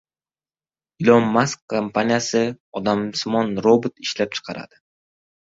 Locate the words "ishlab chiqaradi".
4.09-4.83